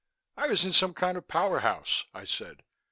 [0.35, 2.63] "I was in some kind of powerhouse," I said.